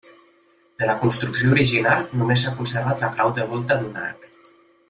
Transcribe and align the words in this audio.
De 0.81 0.87
la 0.91 0.95
construcció 1.03 1.51
original 1.57 2.09
només 2.21 2.47
s'ha 2.47 2.57
conservat 2.63 3.07
la 3.07 3.13
clau 3.19 3.37
de 3.41 3.49
volta 3.53 3.81
d'un 3.83 4.05
arc. 4.09 4.31